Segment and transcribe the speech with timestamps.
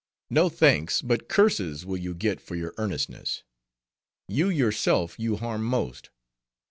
[0.31, 3.43] No thanks, but curses, will you get for your earnestness.
[4.27, 6.09] You yourself you harm most.